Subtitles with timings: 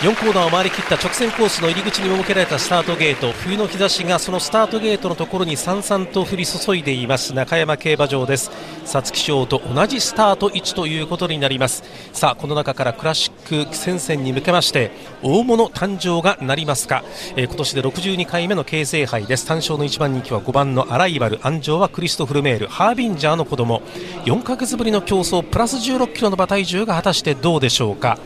[0.00, 3.32] 4コーナーを回り切った直線コースの入り口に設けられたスタートゲート。
[3.32, 7.34] 冬の日差しがそのスタートゲートのところにさんさんと降り注いでいます。
[7.34, 8.50] 中山競馬場です。
[8.86, 11.84] 皐月賞と同じスタート位置ということになります。
[12.14, 14.90] さあこの中からクラシック戦線に向けまして
[15.22, 17.04] 大物誕生がなりますか、
[17.36, 19.44] えー、今年で62回目の京成杯です。
[19.44, 21.46] 単勝の1番人気は5番のアライバル。
[21.46, 22.68] 安城はクリストフルメール。
[22.68, 23.82] ハービンジャーの子供。
[24.24, 25.42] 4ヶ月ぶりの競争。
[25.42, 28.18] プラス16キロの馬体重が果たしてどうでしょうか？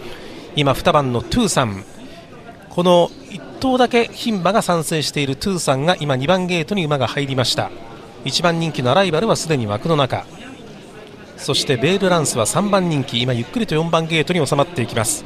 [0.57, 1.85] 今2番のトゥーさん。
[2.71, 7.71] この1頭だけ牝馬が参戦しているトゥーさんが今2番ゲートに馬が入りました。
[8.25, 10.27] 1番人気のアライバルはすでに枠の中。
[11.37, 13.21] そしてベールランスは3番人気。
[13.21, 15.25] 今ゆっくりと4番ゲートに収まっていきます。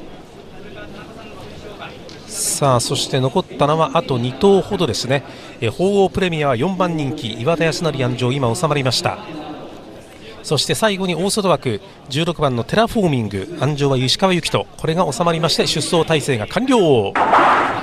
[2.26, 5.24] さあそして残ったのはあと2頭ほどですね。
[5.60, 7.40] え鳳凰プレミアは4番人気。
[7.40, 9.18] 岩田康成安城今収まりました。
[10.48, 17.12] そして最後に大外枠16番のテラフォーミング鞍上は石川裕紀人これが収まりまして出走態勢が完了。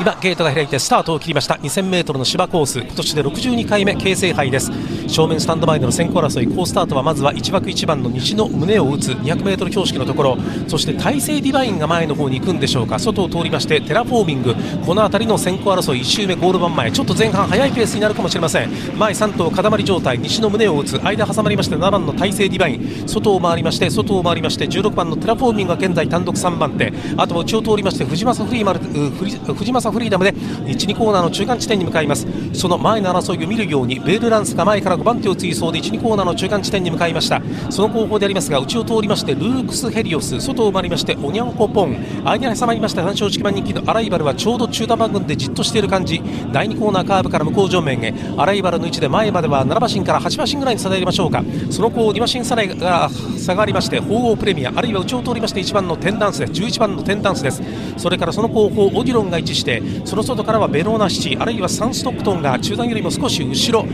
[0.02, 1.54] 今ゲートが開いてスタートを切りました。
[1.62, 4.72] 2000m の芝コース今年で62回目京成杯です。
[5.08, 13.00] 正面スタンド前での先行争い好スタートはまずは1枠1番のニシノムネヲウツ 200m 標識のところそしてタイセイディバインが前の方に行くんでしょうか。
[13.00, 14.56] 外を通りましてテラフォーミング。
[14.86, 16.92] この辺りの先行争い1周目ゴール板前。
[16.92, 18.70] ちょっと前半早いペースになるかもしれません。
[18.98, 21.00] 前3頭塊状態ニシノムネヲウツ。
[21.04, 23.08] 間挟まりまして7番のタイセイディバイン。
[23.08, 26.92] 外を回りまして外を回りまして16番のテラフォーミングが現在単独3番手。
[27.18, 32.28] あとは内を通りましてフジマサフリーマルフジマサフリーダムで1、2コーナーの中間地点に向かいます。
[32.54, 37.42] その前の争いを見るようにヴェールランスが前から5番手を追走で1、2コーナーの中間地点に向かいました。
[37.70, 41.98] その後方でありますが内を通りましてルークスヘリオス外を回りましてオニャンコポン。
[42.24, 46.22] 間に挟まりました単勝1番人気のアライバルはちょうど中団番手でじっとしている感じ。
[46.52, 48.14] 第2コーナーカーブから向こう上面へ。
[48.38, 51.44] アライバルの位置で前までは7馬身から8馬身ぐらいに差でありましょうか。
[51.70, 56.54] その後2馬身差が下がりまして鳳凰プレミアあるいは内を通りまして1番のテンダンスです。
[56.54, 57.62] 11番のテンダンスです。
[57.98, 63.88] それからその後方オディロンが位置してその外からはベローナシティあるいはサンストックトンが中段よりも少し後ろ。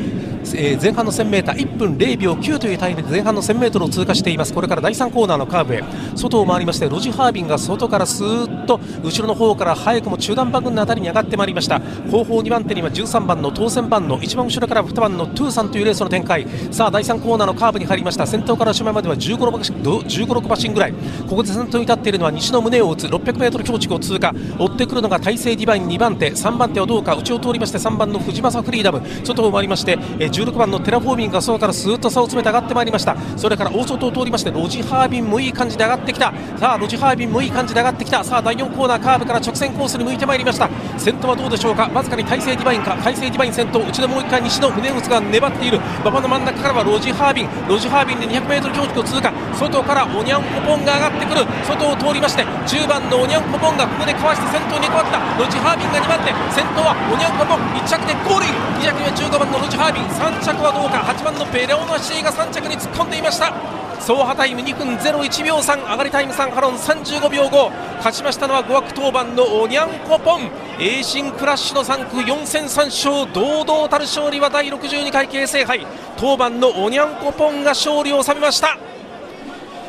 [0.56, 4.54] えー、前半の 1000m1 分0秒9というタイムで前半の 1000m を通過しています。
[4.54, 5.84] これから第3コーナーのカーブへ。
[6.16, 11.80] 外を回りましてロジハービンが外からスーッと後ろの方から早くも中段馬群の辺りに上がってまいりました。
[12.10, 16.46] 後方2番手には13番の当選番の一番後ろから2番のトゥーさんというレースの展開。
[16.72, 18.26] さあ第3コーナーのカーブに入りました。
[18.26, 20.94] 先頭から後ろまでは15、6馬身ぐらい。
[21.30, 24.34] ここで先頭に立っているのは西の胸を打つ 600m 強軸を通過。
[24.60, 26.32] 追ってくるのが大勢ディバイン2番手。
[26.32, 27.16] 3番手はどうか。
[27.16, 29.02] 内を通りまして3番の藤正フリーダム。
[29.24, 33.16] 外を回りまして、え16番のテラフォーミングが外からスーッと差を詰めて上がってまいりました。
[33.38, 36.34] それから大外を通りましてロジハービンもいい感じで上がってきた。
[36.58, 38.24] さあロジハービンもいい感じで上がってきた。
[38.24, 40.70] さあ第4コーナーカーブから直線コースに向いてまいりました。
[40.98, 41.90] 先頭はどうでしょうか？
[41.94, 42.96] わずかにタイセイディバインか。
[43.04, 45.80] タイセイディバイン先頭内でもう1回ニシノムネヲウツが粘っている。
[46.02, 47.50] 馬場の真ん中からはロジハービン。
[47.68, 49.34] ロジハービンで 200m 強軸を通過。
[49.54, 51.46] 外からオニャンコポンが上がってくる。
[51.68, 55.20] 外を通りまして10番のオニャンコポンがここでかわして先頭に変わった。
[55.38, 57.60] ロジハービンが2番手先頭はオニャンコポン。
[57.76, 58.54] 1着でゴールイン。
[58.80, 60.08] 2着には15番のロジハービン。
[60.22, 61.00] 3着はどうか。
[61.00, 63.52] 8番のヴェローナシチーが3着に突っ込んでいました。
[63.98, 66.76] 走破タイム2分01秒3上がりタイム3ハロン。
[66.76, 70.44] 35秒5勝ちましたのは5枠10番のオニャンコポン。
[70.78, 75.88] エイシンフラッシュの産駒4戦3勝堂々たる勝利は第62回京成杯。
[76.18, 78.78] 10番のオニャンコポンが勝利を収めました。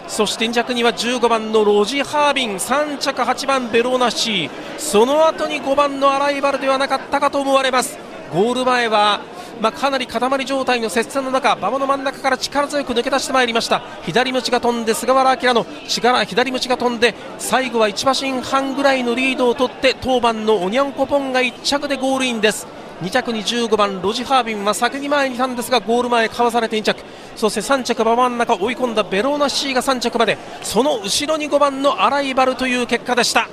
[0.09, 2.56] そして2着には15番のロジハービン。
[2.56, 4.50] 3着8番ヴェローナシチー。
[4.78, 7.99] その後に5番のアライバルではなかったかと思われます。
[8.32, 9.20] ゴール前は
[9.62, 13.81] まあ、かなり塊状態の接戦の中馬場の真ん中から力強く抜け出してまいりました。
[14.03, 22.67] 左ムチが飛んで菅原明の力左ムチが飛んで最後は1馬身半ぐらいのリードを取って10番のオニャンコポンが1着でゴールインです。
[23.03, 27.00] 2着に15番ロジハービンは先に前にいたんですがゴール前かわされて2着。
[27.37, 30.39] そして3着馬場真ん中追い込んだベローナシーが3着まで。
[30.62, 33.49] その後ろに5番のアライバルという結果でした。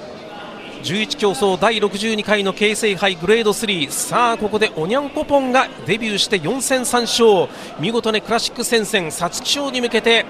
[0.84, 7.50] 11競争第62回の京成杯グレード3さあここでおにゃんこぽんがデビューして4戦3勝
[7.82, 10.26] 見事にクラシック戦線皐月賞に向けて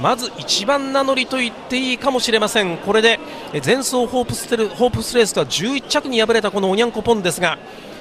[0.00, 2.78] まず一番名乗りと言っていいかもしれません。
[2.78, 3.20] これで
[3.64, 7.58] 前走ホープステルホープスレースとは11着に敗れたこのおにゃんこぽんですが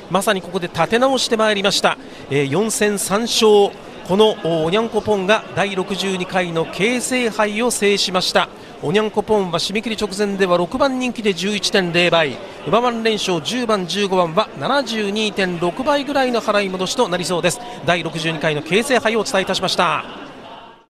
[0.10, 1.98] まさにここで立て直してまいりました、
[2.30, 3.78] えー、4戦3勝
[4.08, 4.36] この
[4.66, 8.50] おにゃんこぽんが第62回の京成杯を制しました。
[8.86, 12.38] おにゃんこぽんは締め切り直前では6番人気で11.0倍。
[12.68, 17.62] 馬番連勝10番15番は72.6倍ぐらいの払い戻しとなりそうです。
[17.86, 20.33] 第62回の京成杯をお伝えいたしました。